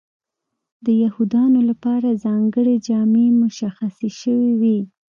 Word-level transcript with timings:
د 0.85 0.87
یهودیانو 1.03 1.59
لپاره 1.69 2.19
ځانګړې 2.23 2.75
جامې 2.87 3.27
مشخصې 3.41 4.09
شوې 4.21 4.51
وې. 4.61 4.77